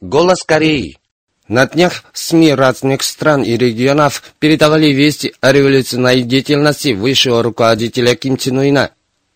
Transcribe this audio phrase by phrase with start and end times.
[0.00, 0.98] Голос Кореи.
[1.48, 8.36] На днях СМИ разных стран и регионов передавали вести о революционной деятельности высшего руководителя Ким
[8.36, 8.90] Чен Ына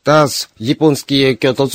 [0.08, 1.68] ТАСС, японские Кёто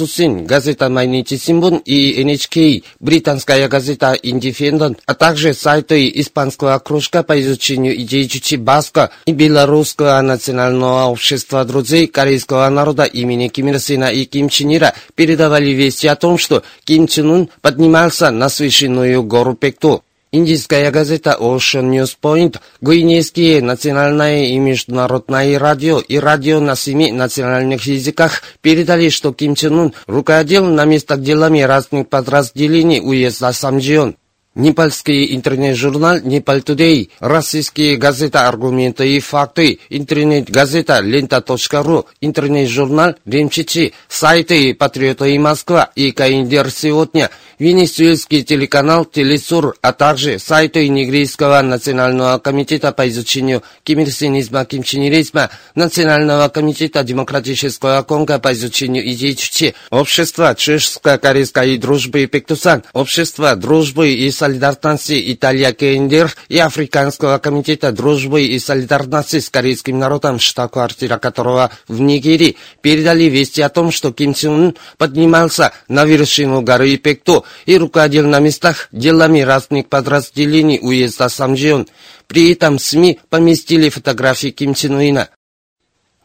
[0.48, 7.96] газета Майничи Симбун и NHK, британская газета Independent, а также сайты испанского кружка по изучению
[8.02, 14.26] идей Чучи Баска и белорусского национального общества друзей корейского народа имени Ким Ир Сына и
[14.26, 19.54] Ким Чен Ира передавали вести о том, что Ким Чен Ун поднимался на священную гору
[19.54, 20.04] Пекту.
[20.36, 27.86] Индийская газета Ocean News Point, гвинейские национальное и международное радио и радио на семи национальных
[27.86, 34.16] языках передали, что Ким Чен Ун руководил на местах делами разных подразделений уезда Самджион.
[34.56, 45.26] Непальский интернет-журнал «Непаль Тудей», российские газеты «Аргументы и факты», интернет-газета «Лента.ру», интернет-журнал «Ремчичи», сайты «Патриота
[45.26, 53.08] и Москва» и «Каиндер сегодня», венесуэльский телеканал «Телесур», а также сайты Нигерийского национального комитета по
[53.10, 62.84] изучению кимирсинизма, кимчинеризма, Национального комитета демократического Конго по изучению идей Чучи, Общество чешско-корейской дружбы Пектусан,
[62.94, 70.38] Общество дружбы и солидарности Италия Кендер и Африканского комитета дружбы и солидарности с корейским народом,
[70.38, 76.62] штаб-квартира которого в Нигерии, передали вести о том, что Ким Чен Ун поднимался на вершину
[76.62, 81.88] горы Пекту и руководил на местах делами разных подразделений уезда Самджион.
[82.28, 85.30] При этом СМИ поместили фотографии Ким Чен Уина.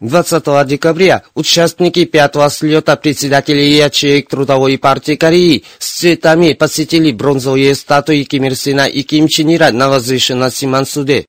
[0.01, 8.23] 20 декабря участники пятого слета председателей ячеек Трудовой партии Кореи с цветами посетили бронзовые статуи
[8.23, 11.27] Ким Ир Сена и Ким Чен Ира на возвышенности Мансуде.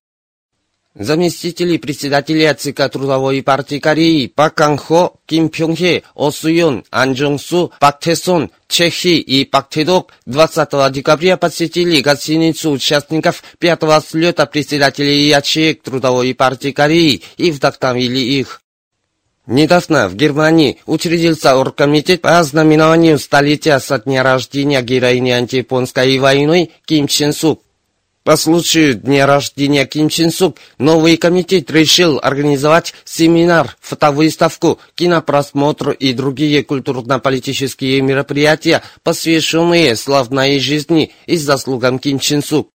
[0.96, 8.00] Заместители председателя ЦК Трудовой партии Кореи Пак Канхо, Ким Пёнхе, О Суюн, Ан Джонсу, Пак
[8.00, 16.34] Тэсон, Чехи и Пак Тэдок 20 декабря посетили гостиницу участников пятого слета председателей ячеек Трудовой
[16.34, 18.62] партии Кореи и вдохновили их.
[19.46, 27.08] Недавно в Германии учредился оргкомитет по знаменованию столетия со дня рождения героини антияпонской войны Ким
[27.08, 27.62] Чен Сук.
[28.24, 36.14] По случаю дня рождения Ким Чен Сук, новый комитет решил организовать семинар, фотовыставку, кинопросмотр и
[36.14, 42.70] другие культурно-политические мероприятия, посвященные славной жизни и заслугам Ким Чен Сук.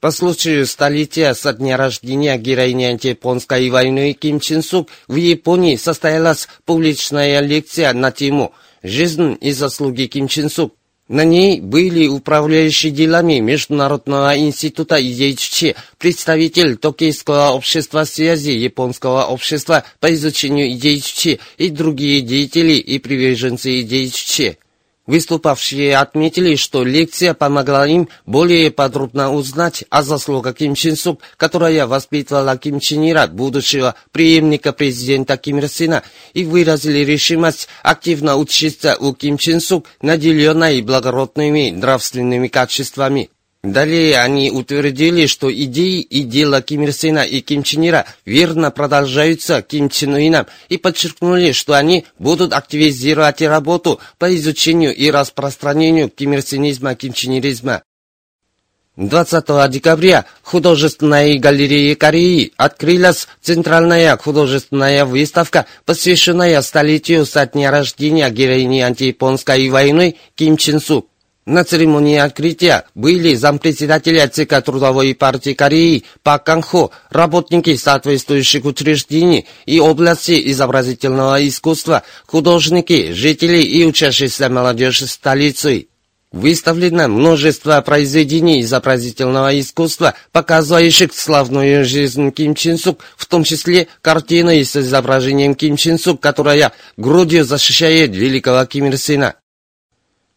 [0.00, 6.48] По случаю столетия со дня рождения героини антияпонской войны Ким Чен Сук в Японии состоялась
[6.64, 10.74] публичная лекция на тему «Жизнь и заслуги Ким Чен Сук».
[11.08, 20.14] На ней были управляющий делами Международного института ИДЧ, представитель Токийского общества связи Японского общества по
[20.14, 24.58] изучению ИДЧ и другие деятели и приверженцы ИДЧ.
[25.06, 31.88] Выступавшие отметили, что лекция помогла им более подробно узнать о заслугах Ким Чен Сук, которая
[31.88, 36.04] воспитывала Ким Чен Ира, будущего преемника президента Ким Ир Сена,
[36.34, 43.30] и выразили решимость активно учиться у Ким Чен Сук, наделенной благородными нравственными качествами.
[43.62, 48.72] Далее они утвердили, что идеи и дела Ким Ир Сена и Ким Чен Ира верно
[48.72, 56.08] продолжаются Ким Чен Ыном и подчеркнули, что они будут активизировать работу по изучению и распространению
[56.08, 57.84] Ким Ир Сенизма, Ким Чен Иризма.
[58.96, 68.28] 20 декабря в художественной галерее Кореи открылась центральная художественная выставка, посвященная столетию со дня рождения
[68.28, 71.11] героини антияпонской войны Ким Чен Сук.
[71.44, 79.80] На церемонии открытия были зампредседателя ЦК Трудовой партии Кореи Пак Канхо, работники соответствующих учреждений и
[79.80, 85.88] области изобразительного искусства, художники, жители и учащиеся молодежь столицы.
[86.30, 94.64] Выставлено множество произведений изобразительного искусства, показывающих славную жизнь Ким Чен Сук, в том числе картины
[94.64, 99.34] с изображением Ким Чен Сук, которая грудью защищает великого Ким Ир Сена.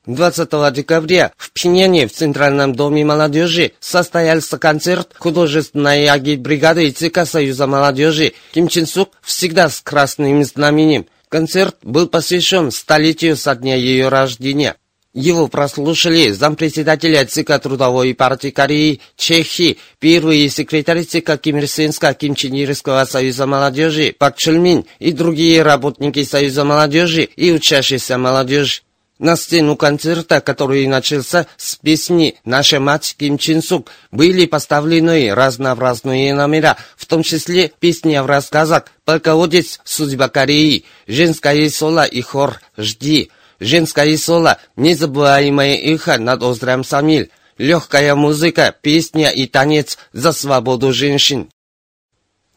[0.05, 8.34] 20 декабря в Пхеньяне в Центральном доме молодежи состоялся концерт художественной агитбригады ЦК Союза молодежи
[8.53, 11.05] Ким Чен Сук всегда с красным знаменем.
[11.29, 14.75] Концерт был посвящен столетию со дня ее рождения.
[15.13, 22.35] Его прослушали зампредседателя ЦК Трудовой партии Кореи Чехии, первый секретарь ЦК Ким Ир Сенска Ким
[22.35, 28.84] Чен Ирского союза молодежи Пак Чульмин и другие работники союза молодежи и учащиеся молодежи.
[29.17, 36.35] На сцену концерта, который начался с песни «Наша мать Ким Чин Сук», были поставлены разнообразные
[36.35, 39.79] номера, в том числе песня в рассказах «Полководец.
[39.85, 43.32] Судьба Кореи», «Женское соло» и хор «Жди».
[43.59, 51.50] женское соло, незабываемое эхо над озером Самиль, легкая музыка, песня и танец за свободу женщин.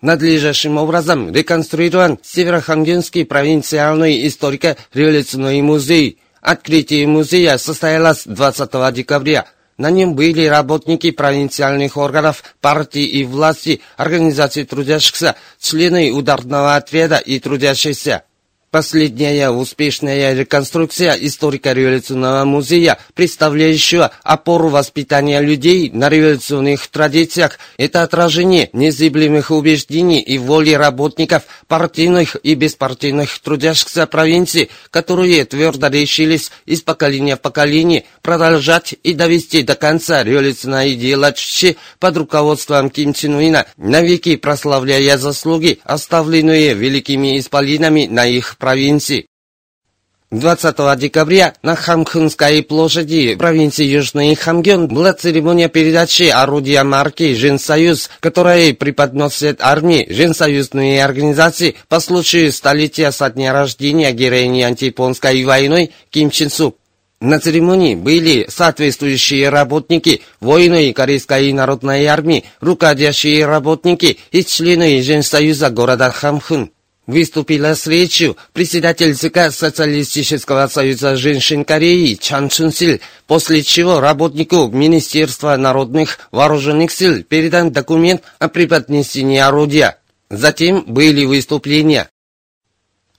[0.00, 6.18] Надлежащим образом реконструирован Северохангенский провинциальный историко-революционный музей.
[6.40, 9.46] Открытие музея состоялось 20 декабря.
[9.76, 17.38] На нем были работники провинциальных органов, партии и власти, организаций трудящихся, члены ударного отряда и
[17.38, 18.24] трудящиеся.
[18.70, 29.50] Последняя успешная реконструкция историко-революционного музея, представляющего опору воспитания людей на революционных традициях, это отражение незыблемых
[29.52, 37.40] убеждений и воли работников партийных и беспартийных трудящихся провинций, которые твердо решились из поколения в
[37.40, 44.36] поколение продолжать и довести до конца революционное дело Чучи под руководством Ким Чен Уина, навеки
[44.36, 49.28] прославляя заслуги, оставленные великими исполинами на их провинций.
[50.30, 58.74] 20 декабря на Хамхунской площади провинции Южный Хамгён была церемония передачи орудия марки «Женсоюз», которая
[58.74, 66.50] преподносит армии, женсоюзные организации по случаю столетия со дня рождения героини антияпонской войны Ким Чен
[66.50, 66.76] Сук.
[67.22, 76.10] На церемонии были соответствующие работники воины Корейской народной армии, руководящие работники и члены Женсоюза города
[76.10, 76.70] Хамхун
[77.08, 85.56] выступила с речью председатель ЦК Социалистического союза женщин Кореи Чан Чунсил, после чего работнику Министерства
[85.56, 89.98] народных вооруженных сил передан документ о преподнесении орудия.
[90.30, 92.08] Затем были выступления.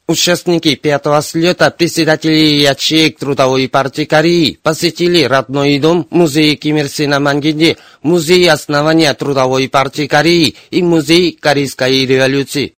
[0.08, 7.20] Участники пятого слета председателей ячеек Трудовой партии Кореи посетили родной дом музей Ким Ир Сена
[7.20, 12.74] Мангинде, музей основания Трудовой партии Кореи и музей Корейской революции.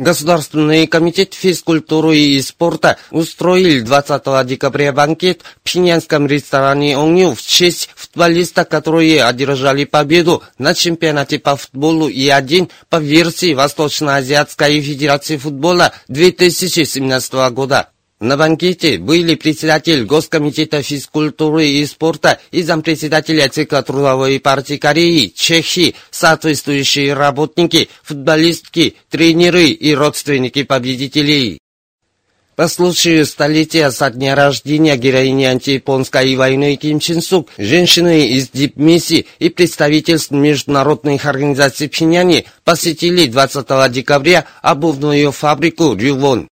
[0.00, 7.90] Государственный комитет физкультуры и спорта устроил 20 декабря банкет в пхеньянском ресторане «Онгю» в честь
[7.94, 17.34] футболистов, которые одержали победу на чемпионате по футболу И1 по версии Восточно-Азиатской Федерации футбола 2017
[17.52, 17.90] года.
[18.20, 25.94] На банкете были председатель Госкомитета физкультуры и спорта и зампредседателя ЦК Трудовой партии Кореи, Чехии,
[26.10, 31.60] соответствующие работники, футболистки, тренеры и родственники победителей.
[32.56, 39.24] По случаю столетия со дня рождения героини антияпонской войны Ким Чен Сук, женщины из дипмиссии
[39.38, 46.50] и представительств международных организаций Пхеньяне посетили 20 декабря обувную фабрику Рювон.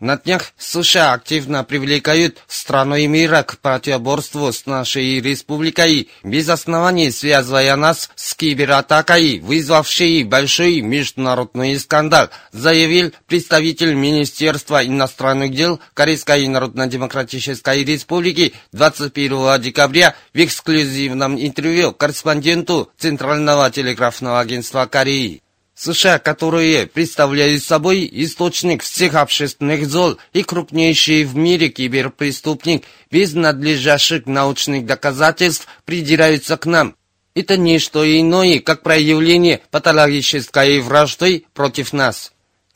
[0.00, 7.76] На днях США активно привлекают страны мира к противоборству с нашей республикой, без оснований связывая
[7.76, 18.52] нас с кибератакой, вызвавшей большой международный скандал, заявил представитель Министерства иностранных дел Корейской Народно-Демократической Республики
[18.72, 25.43] 21 декабря в эксклюзивном интервью корреспонденту Центрального телеграфного агентства Кореи.
[25.74, 34.26] США, которые представляют собой источник всех общественных зол и крупнейший в мире киберпреступник, без надлежащих
[34.26, 36.94] научных доказательств придираются к нам.
[37.34, 42.33] Это не что иное, как проявление патологической вражды против нас.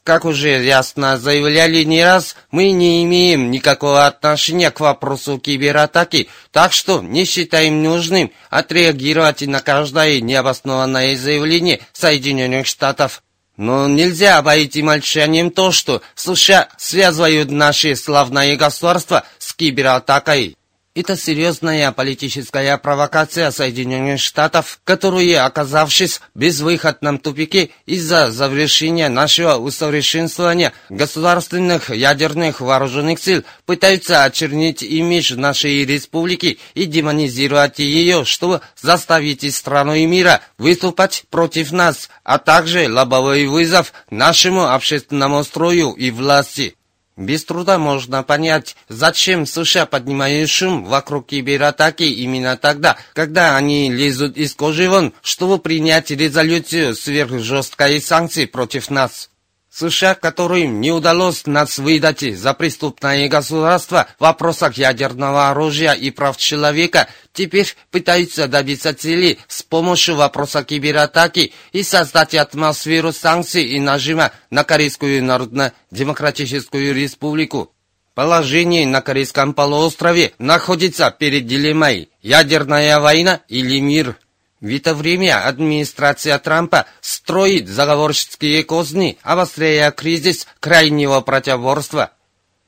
[0.08, 6.72] Как уже ясно заявляли не раз, мы не имеем никакого отношения к вопросу кибератаки, так
[6.72, 13.22] что не считаем нужным отреагировать на каждое необоснованное заявление Соединенных Штатов.
[13.58, 20.57] Но нельзя обойти молчанием то, что США связывают наши славное государство с кибератакой.
[21.00, 30.72] Это серьезная политическая провокация Соединенных Штатов, которые, оказавшись в безвыходном тупике из-за завершения нашего усовершенствования
[30.88, 39.94] государственных ядерных вооруженных сил, пытаются очернить имидж нашей республики и демонизировать ее, чтобы заставить страну
[39.94, 46.74] и мира выступать против нас, а также лобовой вызов нашему общественному строю и власти.
[47.18, 54.36] Без труда можно понять, зачем США поднимают шум вокруг кибератаки именно тогда, когда они лезут
[54.36, 59.30] из кожи вон, чтобы принять резолюцию сверхжесткой санкций против нас.
[59.78, 66.36] США, которым не удалось нас выдать за преступное государство в вопросах ядерного оружия и прав
[66.36, 74.32] человека, теперь пытаются добиться цели с помощью вопроса кибератаки и создать атмосферу санкций и нажима
[74.50, 77.72] на Корейскую Народно-Демократическую Республику.
[78.14, 84.16] Положение на Корейском полуострове находится перед дилеммой «Ядерная война или мир?».
[84.60, 92.10] В это время администрация Трампа строит заговорческие козни, обостряя кризис крайнего противоборства.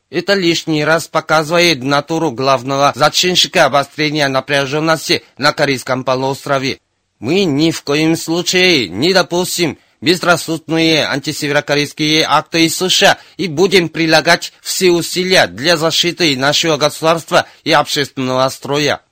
[0.08, 6.78] Это лишний раз показывает натуру главного зачинщика обострения напряженности на Корейском полуострове.
[7.18, 14.52] Мы ни в коем случае не допустим безрассудные антисеверокорейские акты из США и будем прилагать
[14.62, 19.02] все усилия для защиты нашего государства и общественного строя.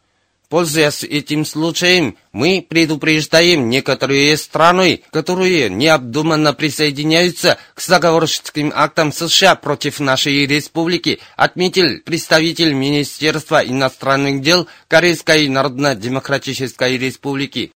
[0.48, 10.00] Пользуясь этим случаем, мы предупреждаем некоторые страны, которые необдуманно присоединяются к заговорщическим актам США против
[10.00, 17.70] нашей республики, отметил представитель Министерства иностранных дел Корейской Народно-Демократической Республики.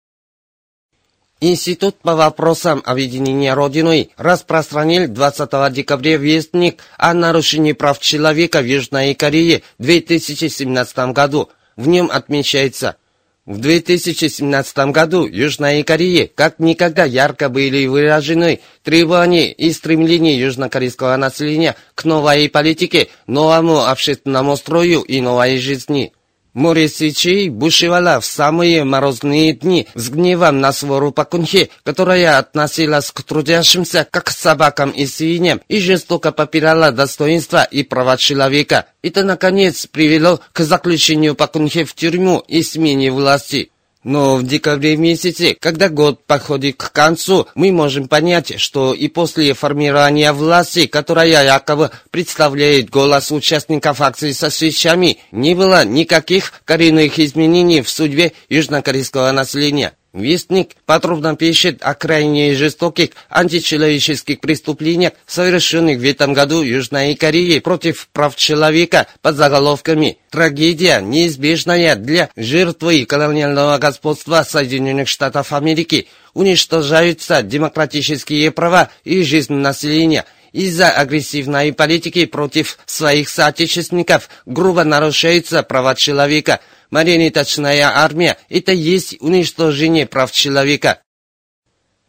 [1.41, 9.15] Институт по вопросам объединения Родиной распространил 20 декабря вестник о нарушении прав человека в Южной
[9.15, 11.49] Корее в 2017 году.
[11.79, 12.97] В нем отмечается,
[13.45, 21.15] в 2017 году в Южной Корее как никогда ярко были выражены требования и стремления южнокорейского
[21.15, 26.11] населения к новой политике, новому общественному строю и новой жизни.
[26.59, 33.23] Море свечей бушевало в самые морозные дни с гневом на свору Пакунхи, которая относилась к
[33.23, 38.87] трудящимся как к собакам и свиньям и жестоко попирала достоинство и права человека.
[39.01, 43.71] Это, наконец, привело к заключению Пакунхи в тюрьму и смене власти.
[44.03, 49.53] Но в декабре месяце, когда год подходит к концу, мы можем понять, что и после
[49.53, 57.81] формирования власти, которая якобы представляет голос участников акции со свечами, не было никаких коренных изменений
[57.81, 59.93] в судьбе южнокорейского населения.
[60.11, 68.07] Вестник подробно пишет о крайне жестоких античеловеческих преступлениях, совершенных в этом году Южной Кореей против
[68.11, 78.49] прав человека под заголовками «Трагедия, неизбежная для жертвы колониального господства Соединенных Штатов Америки», уничтожаются демократические
[78.49, 87.91] права и жизнь населения– из-за агрессивной политики против своих соотечественников грубо нарушаются права человека– марионеточная
[87.93, 91.01] армия– это есть уничтожение прав человека.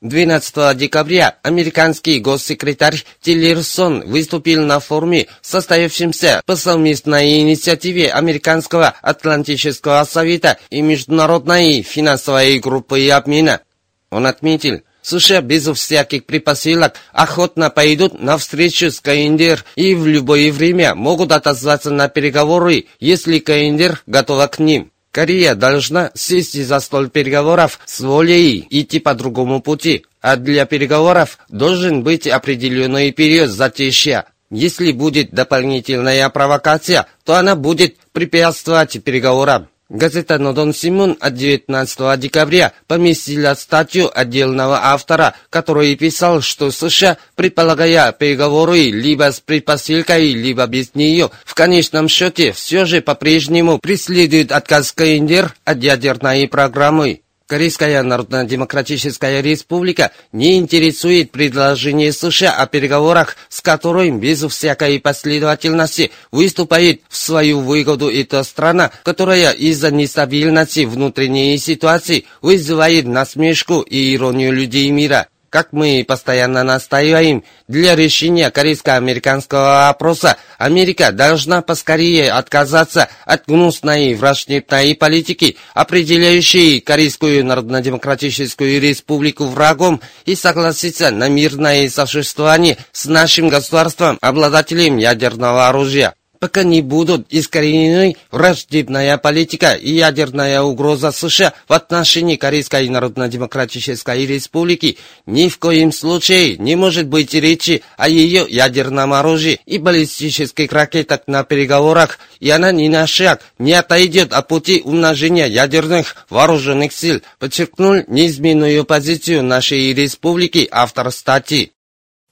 [0.00, 10.56] 12 декабря американский госсекретарь Тиллерсон выступил на форуме, состоявшемся по совместной инициативе Американского Атлантического совета
[10.70, 13.60] и Международной финансовой группы обмена.
[14.08, 20.95] Он отметил, США без всяких припасилок охотно пойдут навстречу с КНДР и в любое время
[20.95, 24.90] могут отозваться на переговоры, если КНДР готова к ним.
[25.11, 31.38] Корея должна сесть за стол переговоров с волей идти по другому пути, а для переговоров
[31.49, 34.26] должен быть определенный период затишья.
[34.50, 39.69] Если будет дополнительная провокация, то она будет препятствовать переговорам.
[39.90, 48.12] Газета «Нодон Симон» от 19 декабря поместила статью отдельного автора, который писал, что США, предполагая
[48.12, 54.92] переговоры либо с предпосылкой, либо без нее, в конечном счете все же по-прежнему преследуют отказ
[54.92, 57.23] КНДР от ядерной программы.
[57.50, 67.00] Корейская Народно-Демократическая Республика не интересует предложение США о переговорах, с которым без всякой последовательности выступает
[67.09, 74.88] в свою выгоду эта страна, которая из-за нестабильности внутренней ситуации вызывает насмешку и иронию людей
[74.90, 75.26] мира.
[75.50, 84.95] Как мы постоянно настаиваем, для решения корейско-американского вопроса Америка должна поскорее отказаться от гнусной враждебной
[84.95, 94.99] политики, определяющей Корейскую Народно-Демократическую Республику врагом, и согласиться на мирное существование с нашим государством, обладателем
[94.99, 102.88] ядерного оружия пока не будут искоренены враждебная политика и ядерная угроза США в отношении Корейской
[102.88, 109.78] Народно-Демократической Республики, ни в коем случае не может быть речи о ее ядерном оружии и
[109.78, 116.26] баллистических ракетах на переговорах, и она ни на шаг не отойдет от пути умножения ядерных
[116.30, 121.73] вооруженных сил, подчеркнул неизменную позицию нашей республики автор статьи.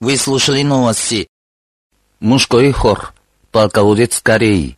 [0.00, 1.28] Вы слушали новости.
[2.20, 3.12] Мужской хор
[3.58, 4.77] バカでつれい。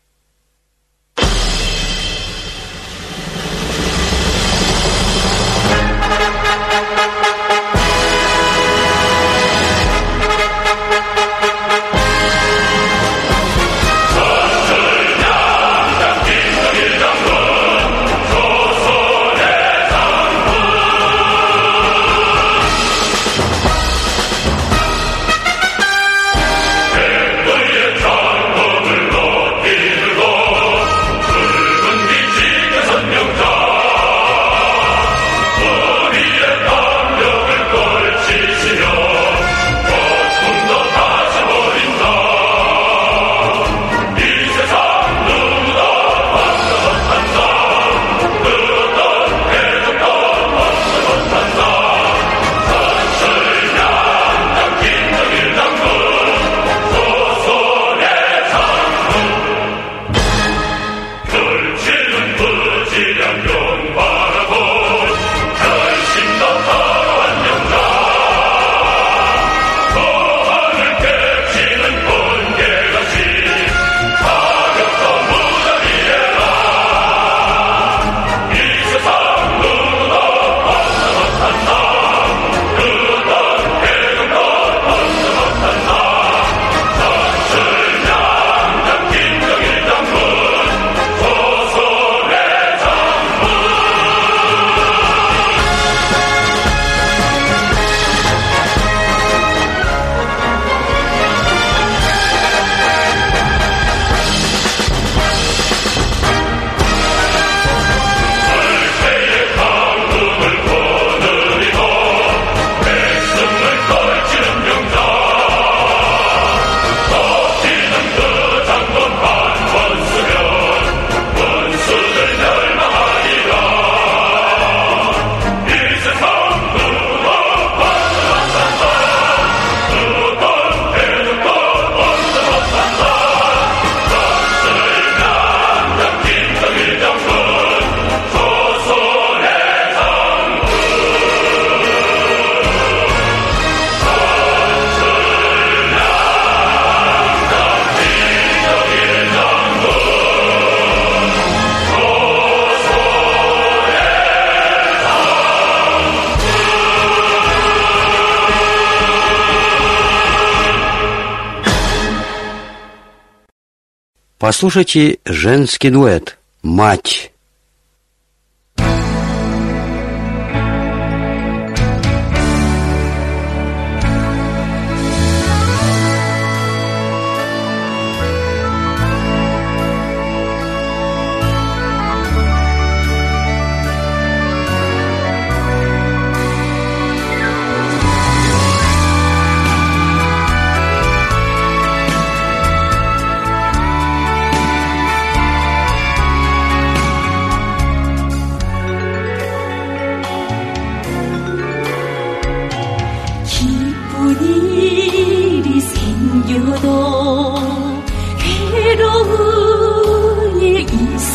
[164.51, 167.30] Послушайте женский дуэт «Мать».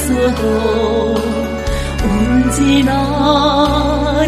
[0.05, 1.15] 思后，
[2.03, 2.07] 忘
[2.51, 2.91] 记那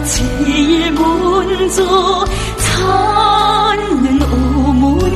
[0.06, 2.66] 彻夜满座，残
[4.04, 4.82] 忍无满
[5.14, 5.16] 意。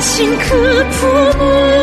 [0.00, 0.44] 心可
[0.90, 1.06] 扑
[1.38, 1.73] 灭。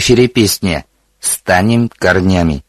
[0.00, 0.86] эфире песня
[1.20, 2.64] «Станем корнями».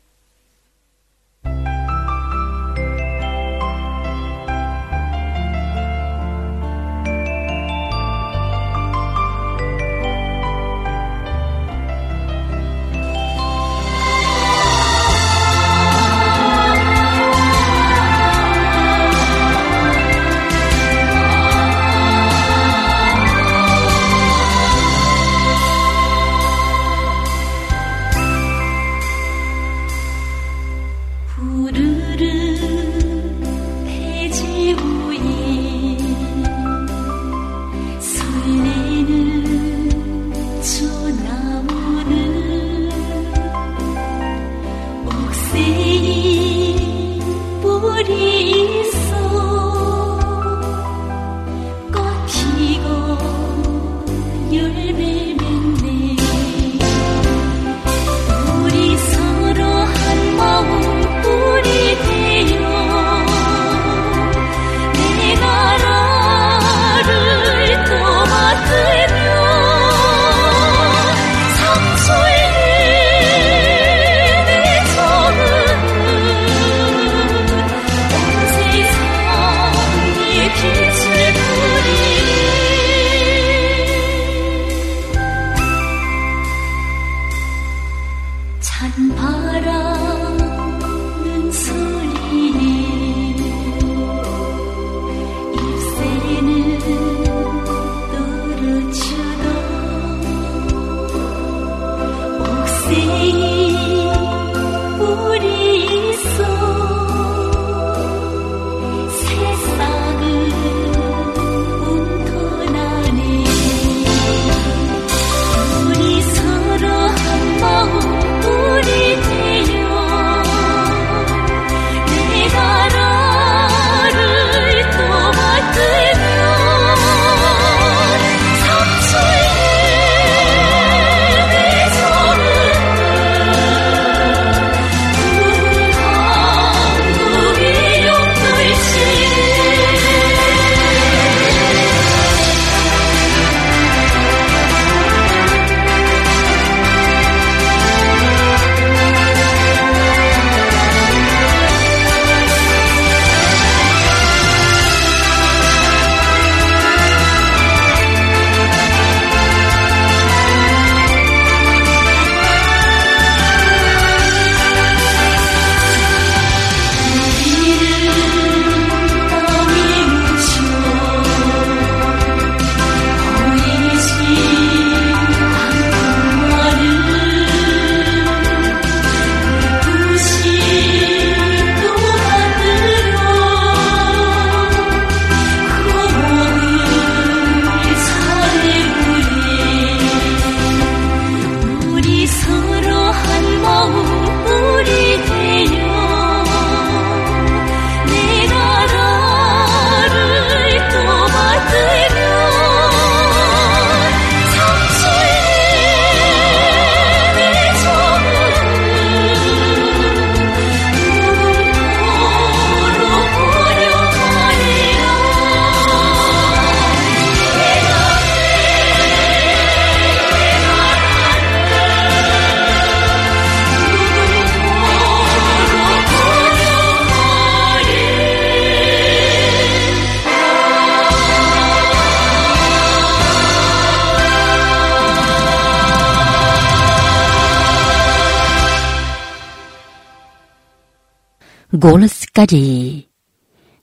[241.82, 243.08] Голос Кореи.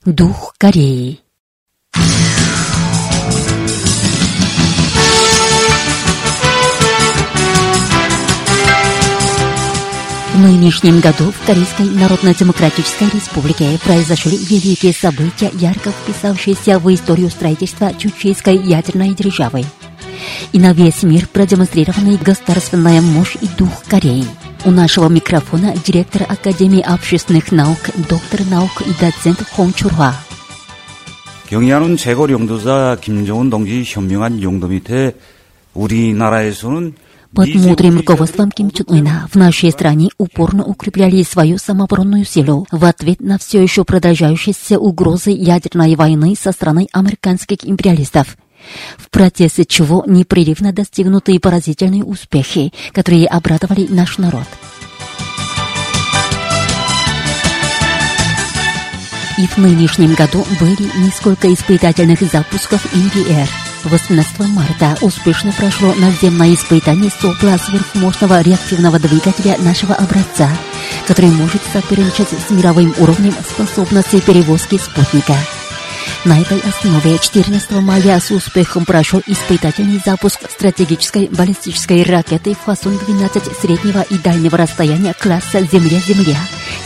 [0.05, 1.19] Дух Кореи.
[10.33, 17.93] В нынешнем году в Корейской Народно-Демократической Республике произошли великие события, ярко вписавшиеся в историю строительства
[17.93, 19.65] чучейской ядерной державы.
[20.53, 24.23] И на весь мир продемонстрированный государственная мощь и дух Кореи.
[24.65, 27.77] У нашего микрофона директор Академии общественных наук,
[28.09, 30.13] доктор наук и доцент Хон Чурха.
[31.49, 35.15] 경이하는 재걸 용도사 김정은 동지 현명한 용도 밑에
[35.73, 36.93] 우리나라에서는
[37.33, 42.83] под мудрым руководством Ким Чен Ына в нашей стране упорно укрепляли свою самооборонную силу в
[42.83, 48.35] ответ на все еще продолжающиеся угрозы ядерной войны со стороны американских империалистов–
[48.97, 54.47] в процессе чего непрерывно достигнуты поразительные успехи, которые обрадовали наш народ.
[59.37, 63.47] И в нынешнем году были несколько испытательных запусков МБР.
[63.85, 70.49] 18 марта успешно прошло наземное испытание сопла сверхмощного реактивного двигателя нашего образца,
[71.07, 75.35] который может соперничать с мировым уровнем способности перевозки спутника.
[76.25, 84.01] На этой основе 14 мая с успехом прошел испытательный запуск стратегической баллистической ракеты Фасон-12 среднего
[84.01, 86.37] и дальнего расстояния класса Земля-Земля,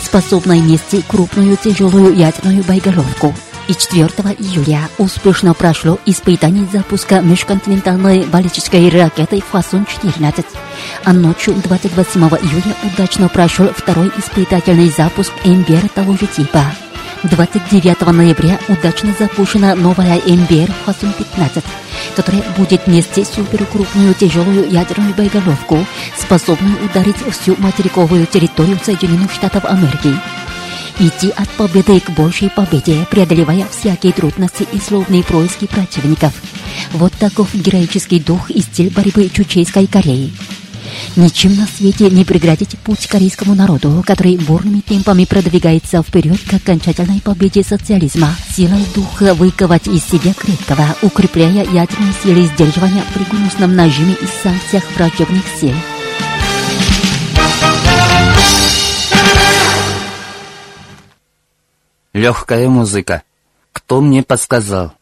[0.04, 3.34] способной нести крупную тяжелую ядерную боеголовку.
[3.68, 10.46] И 4 июля успешно прошло испытание запуска межконтинентальной баллистической ракеты Фасон-14.
[11.06, 16.64] А ночью 28 июля удачно прошел второй испытательный запуск МБР того же типа.
[17.24, 21.64] 29 ноября удачно запущена новая МБР Фасон-15,
[22.18, 25.86] которая будет нести суперкрупную тяжелую ядерную боеголовку,
[26.18, 30.14] способную ударить всю материковую территорию Соединенных Штатов Америки.
[31.00, 36.34] Идти от победы к большей победе, преодолевая всякие трудности и словные происки противников.
[36.92, 40.32] Вот таков героический дух и стиль борьбы Чучейской Кореи.
[41.16, 47.22] Ничем на свете не преградить путь корейскому народу, который бурными темпами продвигается вперед к окончательной
[47.22, 54.14] победе социализма, силой духа выковать из себя крепкого, укрепляя ядерные силы сдерживания при гнусном нажиме
[54.14, 55.74] и санкциях враждебных сил.
[62.14, 63.24] Легкая музыка.
[63.72, 64.94] Кто мне подсказал?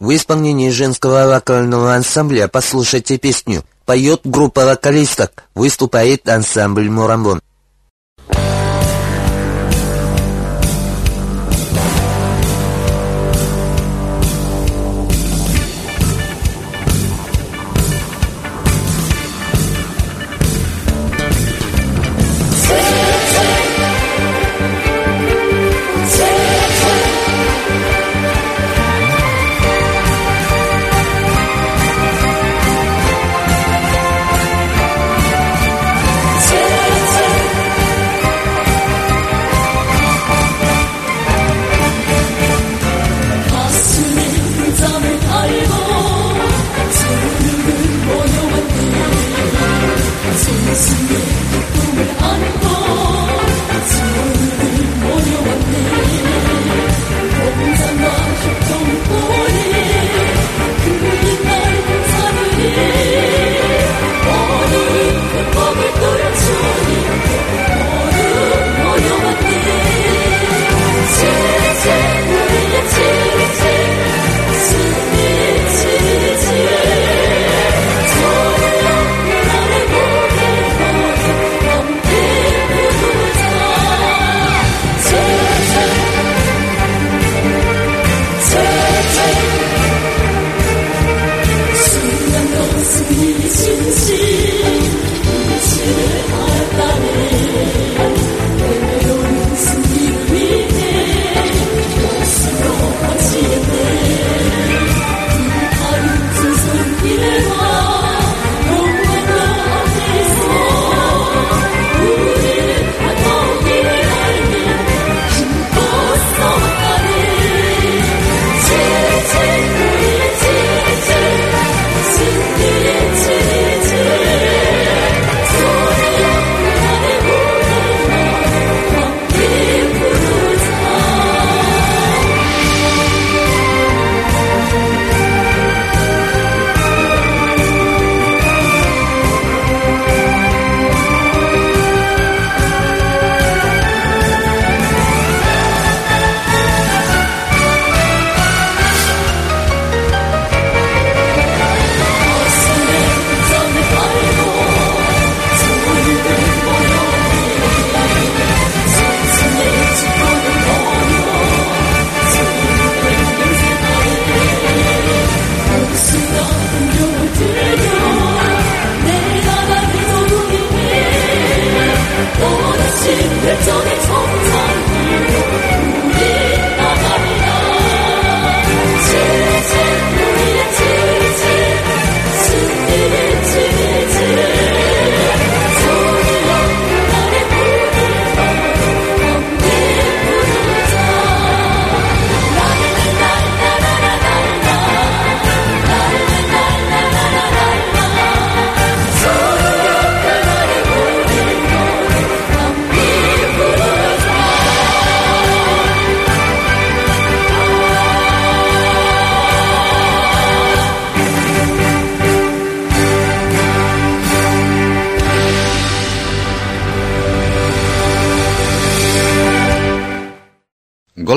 [0.00, 7.42] В исполнении женского вокального ансамбля «Послушайте песню» поет группа вокалисток, выступает ансамбль «Мурамбон».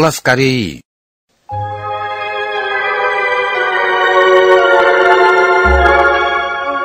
[0.04, 0.82] Мала скорее!»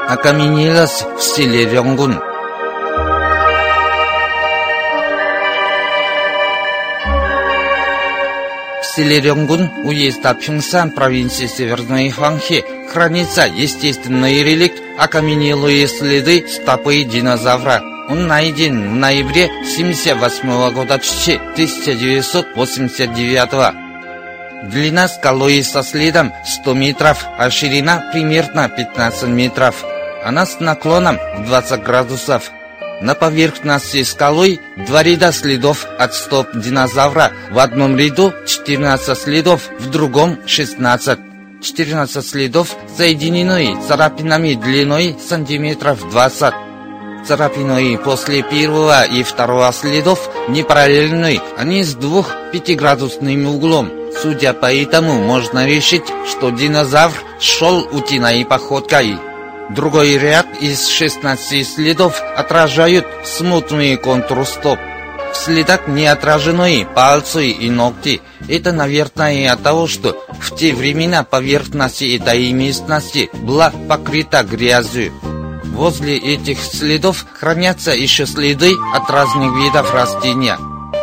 [0.08, 2.20] Окаменелась в селе Венгун.
[8.84, 17.97] Селеренгун, уезда Пхенсан, провинции Северной Ханхи, хранится естественный реликт окаменелые следы стопы динозавра.
[18.08, 23.88] Он найден в ноябре 1978 года 1989
[24.64, 29.84] Длина скалы со следом 100 метров, а ширина примерно 15 метров.
[30.24, 32.50] Она с наклоном в 20 градусов.
[33.00, 37.30] На поверхности скалы два ряда следов от стоп динозавра.
[37.50, 41.18] В одном ряду 14 следов, в другом 16.
[41.62, 46.67] 14 следов соединены царапинами длиной сантиметров 20.
[47.26, 53.90] Царапиной после первого и второго следов не параллельны, они с двух пятиградусным углом.
[54.22, 59.16] Судя по этому, можно решить, что динозавр шел утиной походкой.
[59.70, 64.78] Другой ряд из 16 следов отражают смутные контур стоп.
[65.32, 68.22] В следах не отражены пальцы и ногти.
[68.48, 75.12] Это, наверное, от того, что в те времена поверхность этой местности была покрыта грязью.
[75.78, 80.58] Возле этих следов хранятся еще следы от разных видов растения.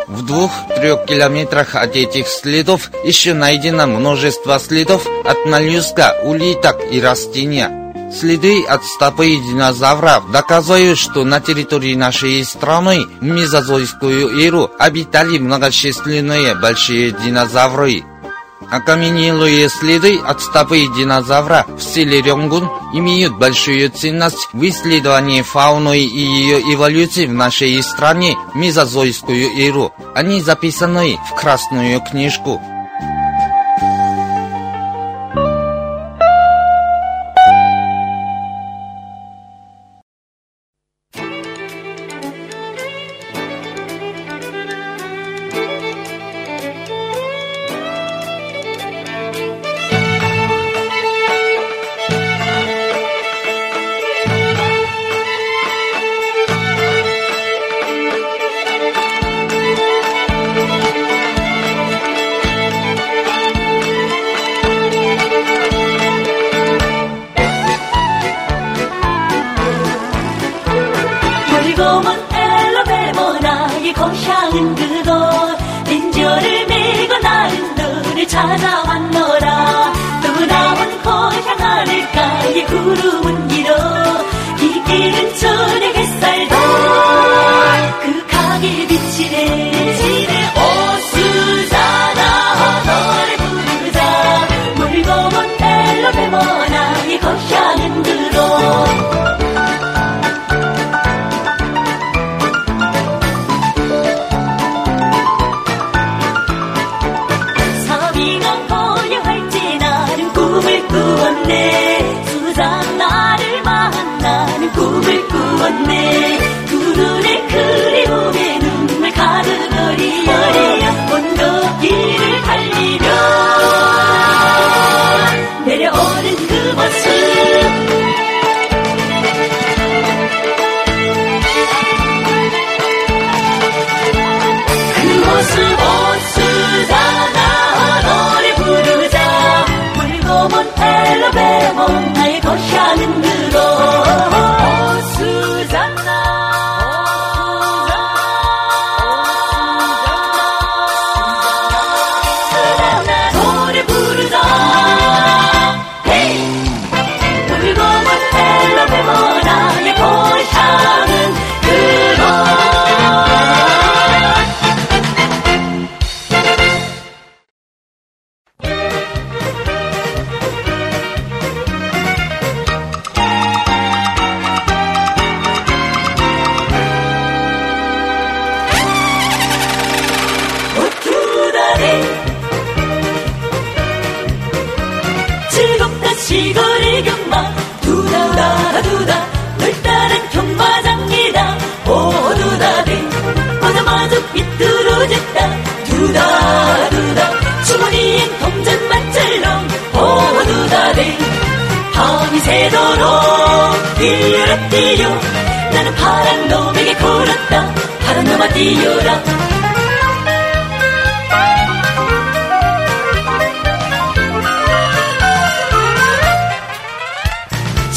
[0.06, 7.86] В двух-трех километрах от этих следов еще найдено множество следов от моллюска, улиток и растения.
[8.12, 16.54] Следы от стопы динозавра доказывают, что на территории нашей страны в мезозойскую эру обитали многочисленные
[16.54, 18.04] большие динозавры.
[18.70, 26.18] Окаменелые следы от стопы динозавра в стиле Рёнгун имеют большую ценность в исследовании фауны и
[26.18, 29.92] ее эволюции в нашей стране мезозойскую эру.
[30.14, 32.60] Они записаны в Красную книжку.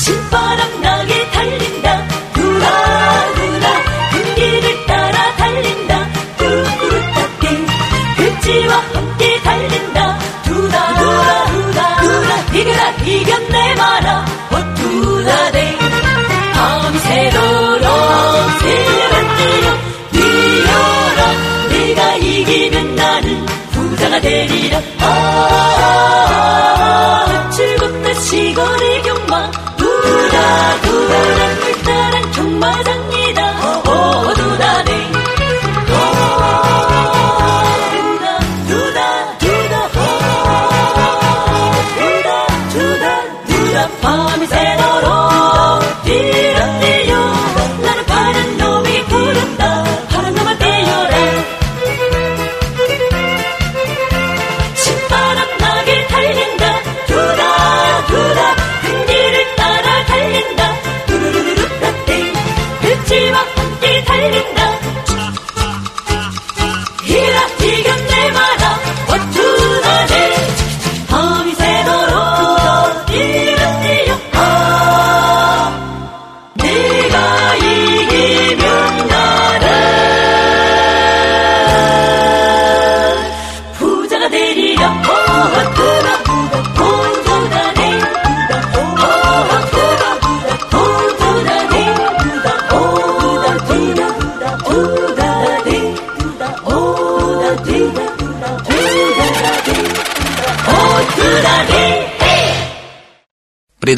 [0.10, 1.19] 신바람 나게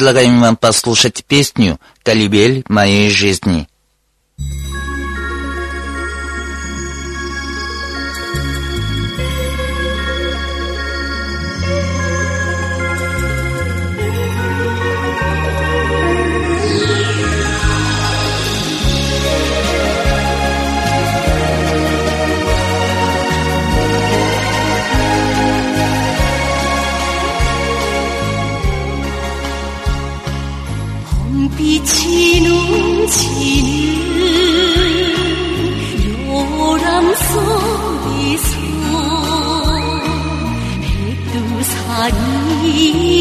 [0.02, 3.68] предлагаем вам послушать песню «Колебель моей жизни».